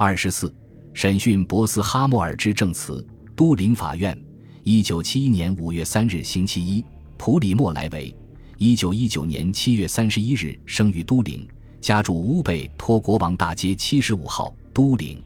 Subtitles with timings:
[0.00, 0.54] 二十四，
[0.94, 3.04] 审讯博斯哈默尔之证词。
[3.34, 4.16] 都灵法院，
[4.62, 6.84] 一九七一年五月三日星期一。
[7.16, 8.16] 普里莫莱维，
[8.58, 11.44] 一九一九年七月三十一日生于都灵，
[11.80, 15.20] 家住乌贝托国王大街七十五号，都灵。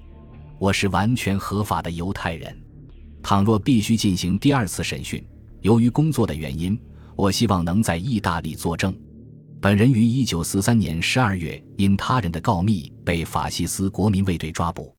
[0.58, 2.59] 我是完全合法的犹太人。
[3.23, 5.23] 倘若必须进行第二次审讯，
[5.61, 6.80] 由于工作的原因，
[7.14, 8.95] 我希望能在意大利作证。
[9.62, 14.92] 本人于一九四三年十二月因他人的告密被法西斯国民卫队抓捕。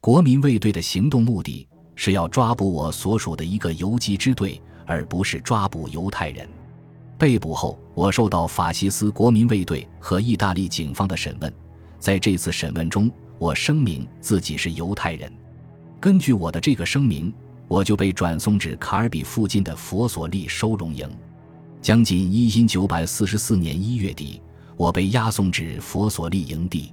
[0.00, 1.64] 国民卫队的行动目的
[1.94, 6.48] 是要抓捕我所属的一个游击支队，而不是抓捕犹太人。
[7.16, 11.54] 被捕后，我受到法西斯国民卫队和意大利警方的审问。
[12.00, 15.32] 在这次审问中，我声明自己是犹太人。
[16.00, 17.32] 根据我的这个声明，
[17.68, 21.08] 我就被转送至卡尔比附近的佛索利收容营。
[21.82, 24.40] 将近一因九百四十四年一月底，
[24.76, 26.92] 我被押送至佛索利营地。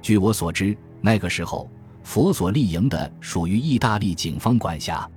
[0.00, 1.68] 据我所知，那个时候
[2.04, 5.08] 佛索利营的属于意大利警方管辖。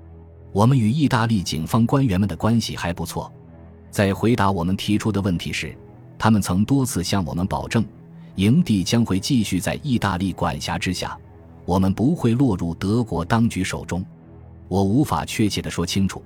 [0.52, 3.32] 我们与意大利警方官员们的关系还不错。
[3.92, 5.78] 在回答我们提出的问题时，
[6.18, 7.86] 他们曾多次向我们保证，
[8.36, 11.16] 营地将会继续在意大利管辖之下，
[11.66, 14.04] 我们不会落入德国当局手中。
[14.68, 16.24] 我无法确切地说清楚。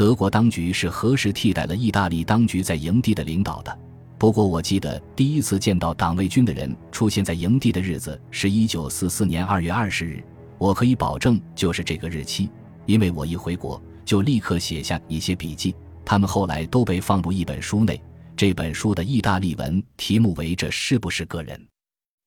[0.00, 3.78] 德国当局是何时替代了意大利当局在营地的领导的？
[4.16, 10.24] 不过我记得第一次见到党卫军的人出现在营地的日子是一九四四年二月二十日，
[10.56, 12.48] 我可以保证就是这个日期，
[12.86, 18.00] 因为我一回国就立刻写下一些笔记，他们后来都被放入一本书内。
[18.34, 21.62] 这本书的意大利文题目为“这是不是个人”。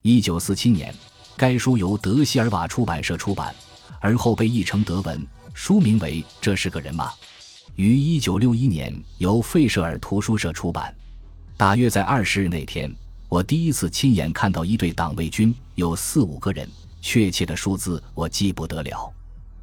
[0.06, 0.94] 一九四七年，
[1.36, 3.52] 该书由德希尔瓦出版社出版，
[4.00, 7.10] 而后被译成德文，书名为《这是个人吗》。
[7.76, 10.94] 于一九六一年由费舍尔图书社出版。
[11.58, 12.94] 大约在二十日那天，
[13.28, 16.70] 我第一次亲眼看到一队党卫军，有四五个人，
[17.02, 19.12] 确切的数字我记不得了。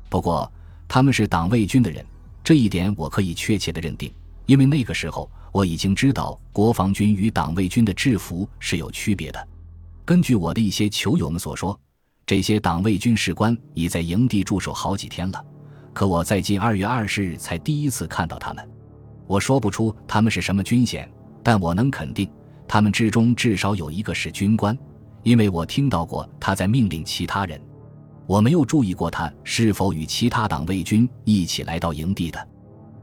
[0.08, 0.50] 不过
[0.88, 2.04] 他们是党卫军的人，
[2.42, 4.12] 这一点我可以确切的认定，
[4.46, 9.48] 因为那个时候我已经知道国防军与党卫军的制服是有区别的。
[10.04, 11.78] 根据我的一些球友们所说，
[12.26, 15.44] 这些党卫军士官已在营地驻守好几天了。
[16.00, 18.66] 可我在近二月二十日才第一次看到他们，
[19.26, 21.06] 我说不出他们是什么军衔，
[21.42, 22.26] 但我能肯定，
[22.66, 24.74] 他们之中至少有一个是军官，
[25.24, 27.60] 因为我听到过他在命令其他人。
[28.26, 32.48] 我没有注意过他是否与其他党卫军一起来到营地的。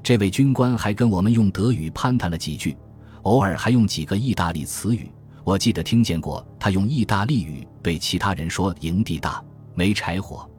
[0.02, 2.75] 这位军官还跟我们用德语攀谈了几句，
[3.22, 5.07] 偶尔还用几个意大利词语。
[5.44, 9.40] 我记得听见过他用意大利语对其他人说：“营地大，
[9.75, 10.50] 没柴火。”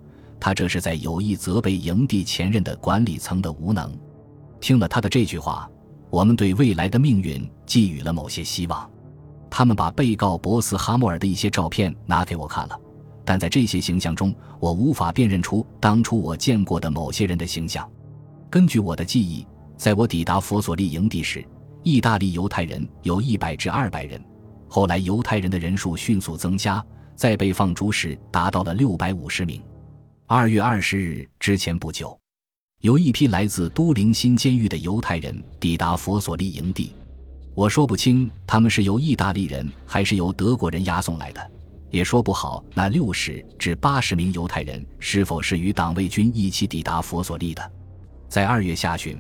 [0.41, 3.93] 他这是在有意责备营地前任的管理层的无能。
[4.61, 5.69] 听了他的这句话，
[6.11, 8.89] 我们对未来的命运寄予了某些希望。
[9.51, 12.79] 他们把被告博斯哈默尔的一些照片拿给我看了，
[13.25, 17.89] 但在这些形象中，我无法辨认出当初我见过的某些人的形象。
[18.51, 19.47] 根据我的记忆，
[19.77, 21.45] 在我抵达佛索利营地时，
[21.83, 24.23] 意大利犹太人有一百至二百人。
[24.69, 26.85] 后来犹太人的人数迅速增加，
[27.15, 29.63] 在被放逐时达到了六百五十名。
[30.31, 32.15] 二月二十日之前不久，
[32.83, 36.93] 有一批来自都灵新监狱的犹太人抵达佛索利营地。
[37.55, 41.51] 我说不清他们是由意大利人还是由德国人押送来的，
[41.89, 47.73] 也说不好那六十至八十名犹太人是否是与党卫军一起抵达佛索利的。
[48.29, 49.17] 在二月下旬，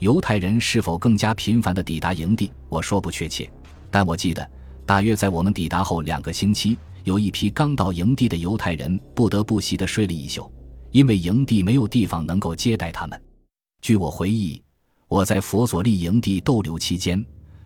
[0.00, 3.48] 犹太人是否更加频繁地抵达营地，我说不确切。
[3.92, 4.44] 但我记得，
[4.84, 6.76] 大约在我们抵达后两个星期。
[7.08, 10.52] 有一批刚到营地的犹太人不得不席地睡了一宿，
[10.90, 13.18] 因为营地没有地方能够接待他们。
[13.80, 14.62] 据我回忆，
[15.08, 17.24] 我在佛索利营地逗留期间，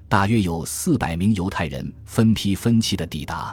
[0.09, 3.53] 大约有四百名犹太人分批分期的抵达。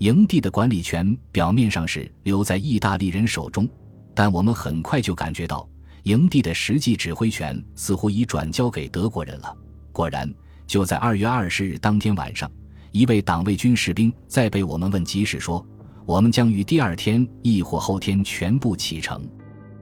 [0.00, 3.66] 营地的管理权表面上是留在意大利人手中，
[4.14, 5.66] 但我们很快就感觉到，
[6.02, 9.56] 营地的实际指挥权似乎已转交给德国人了。
[9.90, 10.30] 果然，
[10.66, 12.50] 就在二月二十日当天晚上。
[12.94, 15.66] 一位党卫军士兵在被我们问及时说
[16.06, 19.28] ：“我们将于第二天亦或后天全部启程。”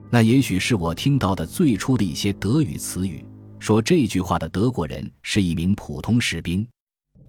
[0.08, 3.22] 那也许是我听到的最初的一些德语词语。
[3.58, 6.66] 说这句话的德国人是一名普通士兵。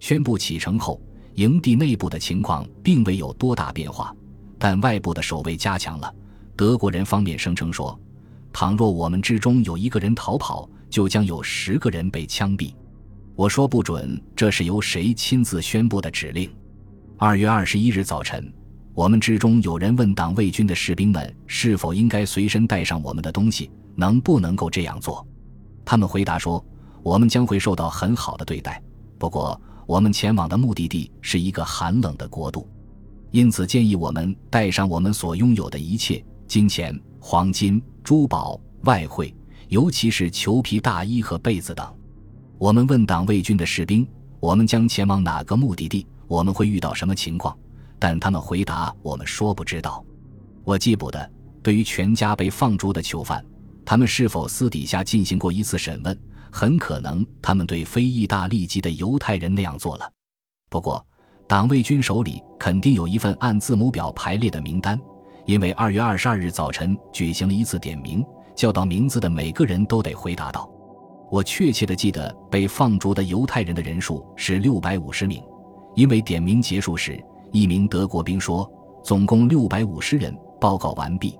[0.00, 0.98] 宣布启程后，
[1.34, 4.16] 营地内部的情况并未有多大变化，
[4.58, 6.10] 但外部的守卫加强了。
[6.56, 8.00] 德国人方面声称说
[8.54, 12.72] ：“倘若我们之中有一个人逃跑，就将有十个人被枪毙。”
[13.36, 16.48] 我说不准这是由谁亲自宣布的指令。
[17.18, 18.52] 二月二十一日早晨，
[18.94, 25.26] 我们之中有人问党卫军的士兵们是否应该随身带上我们的东西，能不能够这样做？
[25.84, 26.64] 他们回答说，
[27.02, 28.80] 我们将会受到很好的对待。
[29.18, 32.68] 不过，我们前往的目的地是一个寒冷的国度。
[33.32, 39.34] 因此建议我们带上我们所拥有的一切：金钱、黄金、珠宝、外汇，
[39.70, 41.84] 尤其是裘皮大衣和被子等。
[42.58, 44.06] 我们问党卫军的士兵
[44.40, 46.06] ：“我们将前往哪个目的地？
[46.26, 47.56] 我们会遇到什么情况？”
[47.98, 50.04] 但他们回答：“我们说不知道。”
[50.64, 51.30] 我记不得，
[51.62, 53.44] 对于全家被放逐的囚犯，
[53.84, 56.18] 他们是否私底下进行过一次审问？
[56.50, 60.08] 很可能他们对非意大利籍的犹太人那样做了。
[60.70, 61.04] 不过，
[61.48, 64.98] 党卫军手里肯定有一份按字母表排列的名单，
[65.46, 68.24] 因为二月二十二日早晨举行了一次点名，
[68.54, 70.70] 叫到名字的每个人都得回答到。
[71.30, 75.42] 我确切的记得被放逐的犹太人的人数是六百五十名，
[75.94, 78.70] 因为点名结束时，一名德国兵说
[79.02, 81.38] ：“总共六百五十人。”报告完毕。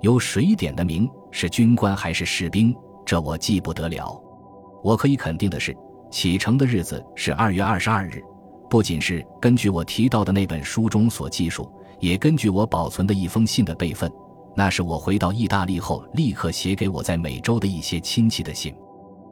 [0.00, 1.08] 由谁点的名？
[1.30, 2.74] 是军官还是士兵？
[3.04, 4.20] 这我记不得了。
[4.82, 5.76] 我可以肯定的是，
[6.10, 8.22] 启程的日子是二月二十二日。
[8.68, 11.70] 不仅是根据我提到的那本书中所记述，
[12.00, 14.10] 也根据我保存的一封信的备份，
[14.56, 18.74] 那是我回到意大利后立刻写给我在美洲的一些亲戚的信。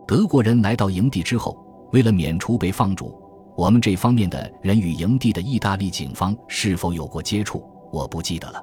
[0.06, 1.56] 德国人来到营地之后，
[1.92, 3.14] 为了免除被放逐，
[3.56, 8.62] 我们这方面的人与营地的意大利警方是否有过接触，我不记得了。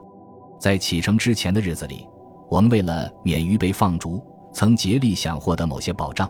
[0.60, 2.08] 在启程之前的日子里，
[2.48, 4.24] 我们为了免于被放逐，
[4.54, 6.30] 曾竭力想获得某些保障，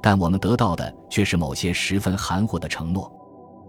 [0.00, 3.10] 但我们得到的却是某些十分含糊的承诺。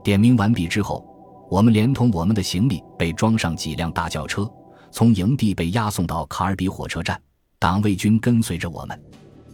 [0.04, 1.04] 点名完毕之后，
[1.50, 4.48] 我们连同我们的行李被装上几辆大轿车，
[4.92, 7.20] 从营地被押送到卡尔比火车站。
[7.58, 9.02] 党卫军跟随着我们。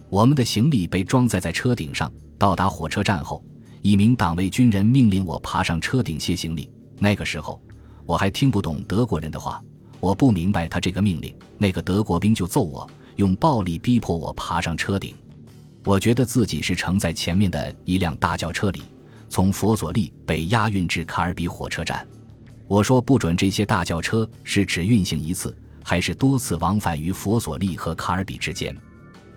[0.09, 2.11] 我们的行李被装载在车顶上。
[2.37, 3.43] 到达火车站后，
[3.81, 6.69] 一名党卫军人命令我爬上车顶卸行李。
[6.97, 7.61] 那个时候，
[8.05, 9.61] 我还听不懂德国人的话，
[9.99, 11.35] 我不明白他这个命令。
[11.57, 15.13] 那个德国兵就揍我，用暴力逼迫我爬上车顶。
[15.83, 18.83] 我觉得自己是乘在前面的一辆大轿车里，
[19.27, 22.07] 从佛索利被押运至卡尔比火车站。
[22.67, 28.75] 我说不准这些大轿车是只运行一次，还是多次往返于佛索利和卡尔比之间。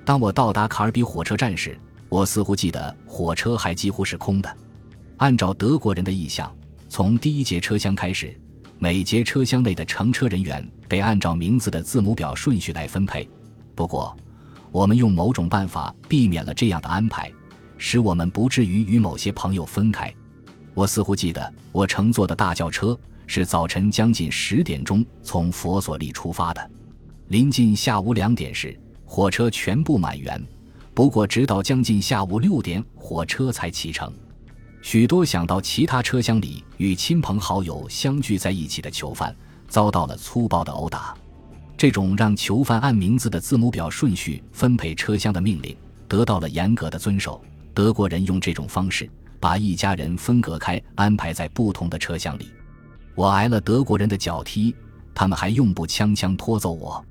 [0.04, 1.78] 当我到达卡尔比火车站时，
[2.08, 4.56] 我似乎记得火车还几乎是空的。
[5.18, 6.52] 按照德国人的意向，
[6.88, 8.36] 从第一节车厢开始，
[8.78, 13.28] 每节车厢内的乘车人员被按照名字的字母表顺序来分配。
[13.76, 14.16] 不过，
[14.72, 17.32] 我们用某种办法避免了这样的安排，
[17.78, 20.12] 使我们不至于与某些朋友分开。
[20.74, 22.98] 我似乎记得，我乘坐的大轿车
[23.28, 26.70] 是早晨将近十点钟从佛索利出发的，
[27.28, 28.76] 临近下午两点时。
[29.14, 30.42] 火车全部满员，
[30.94, 34.10] 不过直到将近下午六点，火车才启程。
[34.80, 39.36] 许多想到其他车厢里与亲朋好友相聚在一起的囚犯
[39.68, 41.14] 遭到了粗暴的殴打。
[41.76, 45.76] 这种让囚犯按名字的字母表顺序分配车厢的命令
[46.08, 47.38] 得到了严格的遵守。
[47.74, 49.06] 德国人用这种方式
[49.38, 52.50] 把一家人分隔开，安排在不同的车厢里。
[53.14, 54.74] 我挨了德国人的脚踢，
[55.14, 57.04] 他们还用步枪枪拖走我。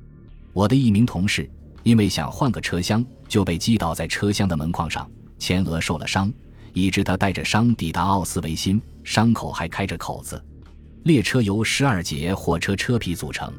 [0.51, 1.47] 我的一名同事。
[1.83, 6.31] 因为想换个车厢，就被击倒在车厢的门框上，前额受了伤，
[6.73, 10.41] 以致他带着伤抵达奥斯维辛，伤口还开着口子。
[11.03, 13.51] 列车由十二节火车车皮组成，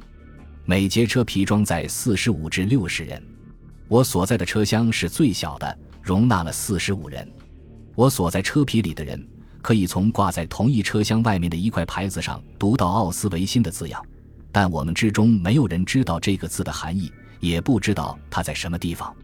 [0.64, 3.20] 每节车皮装载四十五至六十人。
[3.88, 7.28] 我所在的车厢是最小的，容纳了四十五人。
[7.94, 9.22] 我所在车皮里的人
[9.60, 14.00] 可以从挂在同一车厢外面的一块牌子上读到奥斯维辛的字样，
[14.52, 17.12] 但我们之中没有人知道这个字的含义。
[17.42, 19.14] 也不知道他在什么地方。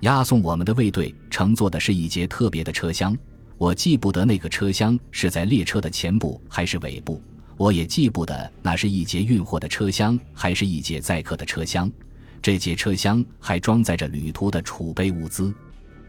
[0.00, 3.16] 押送我们的卫队乘坐的是一节特别的车厢，
[3.58, 7.20] 我记不得那个车厢是在列车的前部还是尾部，
[7.56, 11.90] 我也记不得那是一节运货的车厢还是一节载客的车厢。
[12.40, 15.52] 这节车厢还装载着旅途的储备物资。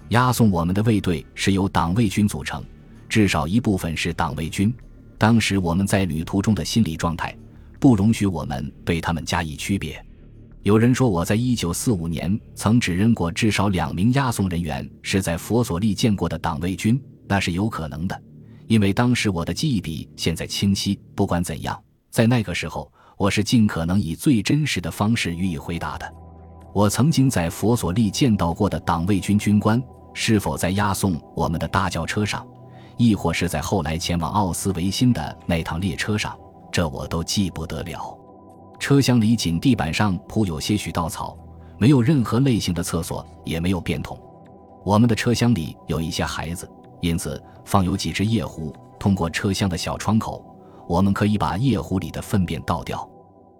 [0.09, 2.63] 押送我们的卫队是由党卫军组成，
[3.09, 4.71] 至少一部分是党卫军。
[5.17, 7.35] 当时我们在旅途中的心理状态，
[7.79, 9.99] 不容许我们对他们加以区别。
[10.67, 18.21] 有人说，我在一九四五年曾指认过至少两名押送人员是在佛索利见过的党卫军，那是有可能的，
[18.67, 20.99] 因为当时我的记忆比现在清晰。
[21.15, 21.81] 不管怎样，
[22.11, 26.13] 在那个时候，我是尽可能以最真实的方式予以回答的。
[26.73, 29.81] 我曾经在佛索利见到过的党卫军军官，
[30.13, 32.45] 是否在押送我们的大轿车上，
[32.97, 36.37] 亦或是在后来前往奥斯维辛的那趟列车上，
[36.73, 38.16] 这我都记不得了。
[38.79, 41.37] 车厢里仅地板上铺有些许稻草，
[41.77, 44.17] 没有任何类型的厕所，也没有便桶。
[44.85, 46.69] 我们的车厢里有一些孩子，
[47.01, 48.73] 因此放有几只夜壶。
[48.99, 50.43] 通过车厢的小窗口，
[50.87, 53.07] 我们可以把夜壶里的粪便倒掉。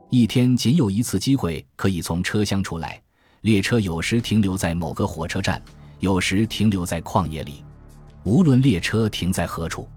[0.09, 3.01] 一天仅有一次机会可以从车厢出来。
[3.41, 5.61] 列车有时停留在某个火车站，
[5.99, 7.63] 有时停留在旷野里。
[8.23, 9.87] 无论列车停在何处，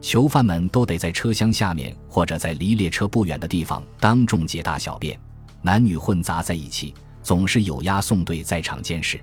[0.00, 5.18] 囚犯们都得在车厢下面或者在离列车不远的地方当众解大小便，
[5.62, 9.20] 男女混杂在一起，总是有押送队在场监视。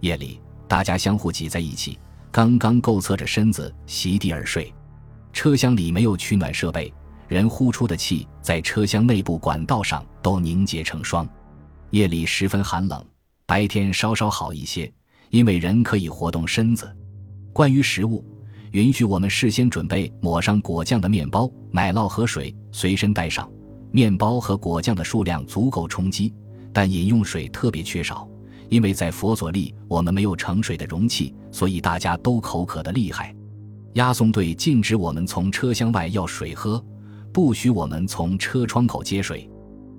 [0.00, 1.98] 夜里，大家相互挤在一起，
[2.30, 4.72] 刚刚够侧着身子席地而睡。
[5.32, 6.92] 车厢里没有取暖设备，
[7.28, 11.28] 人呼出的气在车厢内部管道上都凝结成霜。
[11.90, 13.04] 夜里十分寒冷，
[13.46, 14.90] 白天稍稍好一些，
[15.30, 16.90] 因为人可以活动身子。
[17.52, 18.24] 关于食物。
[18.74, 23.48] 允许我们事先准备抹上果酱的面包、奶酪和水，随身带上。
[23.92, 26.34] 面包和果酱的数量足够充饥，
[26.72, 28.28] 但饮用水特别缺少，
[28.68, 33.32] 因为在佛佐利我们没有盛水的容器，所以大家都口渴的厉害。
[33.92, 36.84] 押送队禁止我们从车厢外要水喝，
[37.32, 39.48] 不许我们从车窗口接水。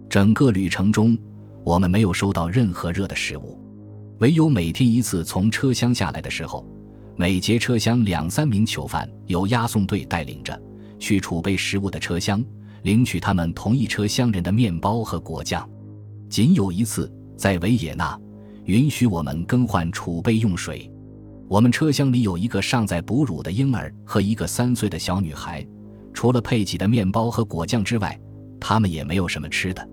[0.10, 1.18] 整个旅程中，
[1.64, 3.58] 我们没有收到任何热的食物，
[4.20, 6.70] 唯有每天一次从车厢下来的时候。
[7.18, 10.62] 每节车厢两三名囚犯由押送队带领着
[11.00, 12.44] 去储备食物的车厢，
[12.84, 15.68] 领取他们同一车厢人的面包和果酱。
[16.30, 18.20] 仅有一次，在维也纳，
[18.66, 20.92] 允许我们更换储备用水。
[21.48, 25.66] 我们车厢里有一个尚在哺乳的婴儿和一个三岁的小女孩，
[26.14, 28.20] 除了配给的面包和果酱之外，
[28.60, 29.88] 他们也没有什么吃的。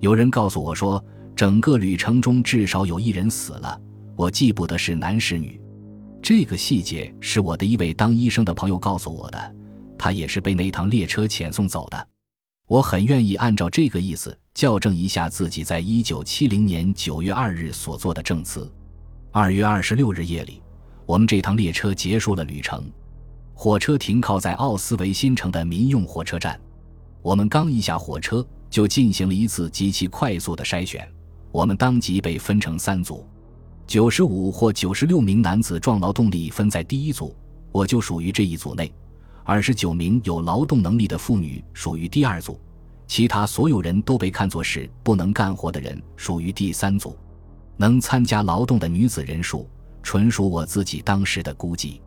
[0.00, 1.02] 有人告诉我说，
[1.34, 3.80] 整个旅程中至少有一人死了，
[4.16, 5.58] 我记不得是男是女。
[6.20, 9.54] 这个细节是我的一位当医生的朋友告诉我的，
[9.98, 12.08] 他也是被那趟列车遣送走的。
[12.66, 18.70] 我很愿意按照这个意思校正一下自己在一九七零年九月二日所做的证词。
[19.30, 20.60] 二月二十六日夜里，
[21.06, 22.84] 我们这趟列车结束了旅程，
[23.54, 26.60] 火车停靠在奥斯维辛城的民用火车站。
[27.22, 31.08] 我们刚一下火车，就进行了一次极其快速的筛选，
[31.50, 33.26] 我们当即被分成三组。
[33.88, 37.34] 九十五或九十六名男子壮劳动力分在第一组，
[37.72, 38.84] 我就属于这一组内；
[39.44, 42.60] 二十九名有劳动能力的妇女属于第二组，
[43.06, 47.16] 其他所有人都被看作是不能干活的人，属于第三组。
[47.78, 49.66] 能参加劳动的女子人数
[50.02, 52.02] 纯属我自己当时的估计。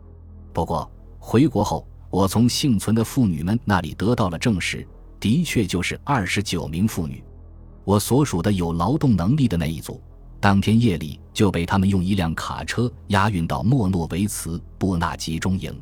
[0.52, 4.86] 不过回国后，我从幸存的妇女们那里得到了证实，
[5.18, 7.24] 的确就是二十九名妇女。
[7.82, 10.00] 我所属的有劳动能力的那一组。
[10.42, 15.72] 当天夜里就被他们用一辆卡车押运到莫诺维茨布纳集中营，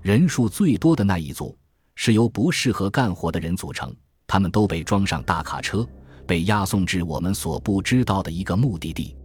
[0.00, 1.58] 人数最多的那一组
[1.96, 3.92] 是由不适合干活的人组成，
[4.24, 5.84] 他们都被装上大卡车，
[6.28, 9.16] 被押送至我们所不知道的一个目的地。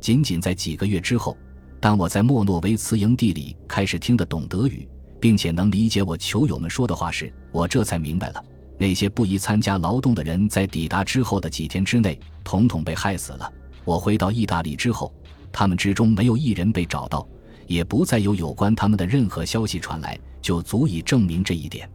[0.00, 1.36] 仅仅在几个月之后，
[1.78, 4.88] 当我在莫诺维茨营地里开始听得懂德语，
[5.20, 8.42] 并且能理解我囚友们说的话时，我这才明白了，
[8.78, 13.52] 那些不宜参加劳动的人在抵达之后的几天之内，统统被害死了。
[13.84, 15.12] 我回到意大利之后，
[15.52, 17.26] 他们之中没有一人被找到，
[17.66, 21.88] 也不再有有关他们的任何消息传来，就足以证明这一点。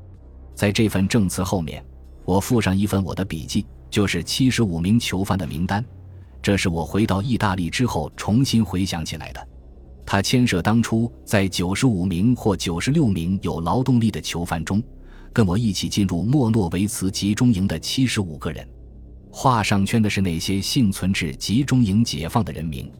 [0.53, 1.83] 在这份证词后面，
[2.25, 5.83] 我附上一份我的笔记，就是七十五名囚犯的名单。
[6.41, 9.47] 这是我回到意大利之后重新回想起来的。
[10.05, 14.81] 他牵涉当初在九十五名或九十六名有劳动力的囚犯中，
[15.31, 18.67] 跟我一起进入莫诺维茨集中营的七十五个人。
[19.31, 22.91] 画上圈的是那些幸存至集中营解放的人名，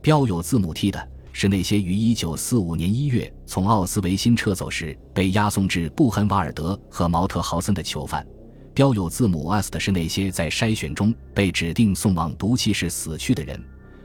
[0.00, 8.24] 标有字母 T 的是那些于1945年1月从奥斯维辛撤走时被押送至布痕瓦尔德和毛特豪森的囚犯，
[8.72, 13.60] 标有字母 S 的是那些在筛选中被指定送往毒气室死去的人，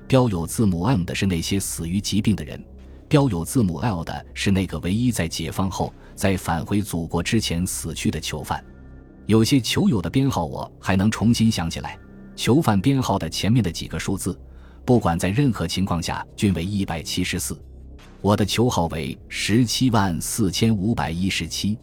[0.08, 2.62] 标有字母 M 的是那些死于疾病的人，
[3.08, 8.64] 标有字母 L 的是那个唯一在解放后在返回祖国之前死去的囚犯。
[9.30, 11.96] 有些囚友的编号我还能重新想起来，
[12.36, 14.36] 囚犯编号的前面的几个数字，
[14.84, 17.56] 不管在任何情况下均为一百七十四。
[18.22, 21.78] 我的囚号为十七万四千五百一十七。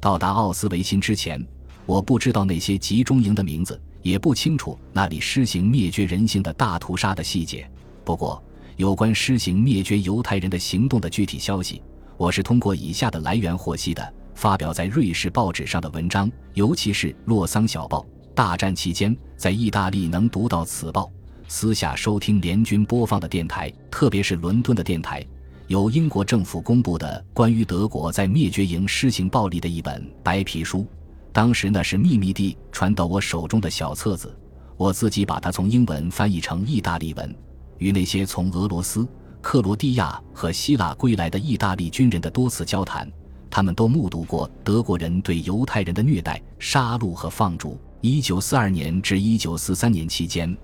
[0.00, 1.42] 到达奥斯维辛之前，
[1.86, 7.66] 我不知道那些集中营的名字，也不清楚那里施行灭绝人性的大屠杀的细节。
[8.04, 8.44] 不过，
[8.76, 11.82] 有关施行灭绝犹太人的行动的具体消息，
[12.18, 14.14] 我是通过以下的来源获悉的。
[14.42, 18.00] 发表在瑞士报纸上的文章，尤其是《洛桑小报》。
[18.34, 21.08] 大战期间，在意大利能读到此报，
[21.46, 25.24] 私下收听联军播放的电台，特别是伦敦的电台，
[25.68, 30.84] 有英国政府公布的关于德国在灭绝营施行暴力的一本白皮书。
[31.32, 34.36] 当时那是秘密地传到我手中的小册子，
[34.76, 37.32] 我自己把它从英文翻译成意大利文，
[37.78, 39.06] 与那些从俄罗斯、
[39.40, 43.08] 克罗地亚和希腊归来的意大利军人的多次交谈。
[43.54, 47.78] 他们都目睹过德国人对犹太人的虐待、杀戮和放逐。
[48.00, 50.56] 一九四二年至一九四三年期间，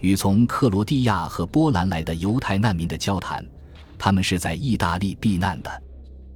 [0.00, 3.46] 与从克罗地亚和波兰来的犹太难民的交谈，
[3.96, 5.70] 他们是在意大利避难的。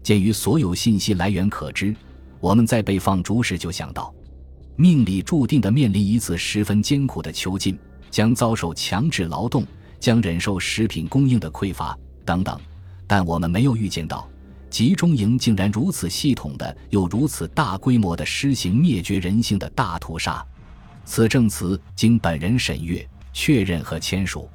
[0.00, 1.92] 鉴于所有信息来源可知，
[2.38, 4.14] 我们在被放逐时就想到，
[4.76, 7.76] 命里注定的面临一次十分艰苦的囚禁，
[8.12, 9.66] 将遭受强制劳动，
[9.98, 12.56] 将忍受食品供应的匮乏等等。
[13.08, 14.28] 但我们没有预见到，
[14.68, 20.44] 集中营竟然如此系统的又如此大规模的施行灭绝人性的大屠杀。
[21.04, 24.48] 此证词经本人审阅、确认和签署。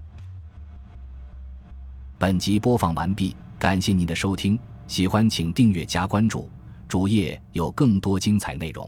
[2.18, 6.50] 本集播放完毕，感谢您的收听，喜欢请订阅加关注，
[6.88, 8.88] 主页有更多精彩内容。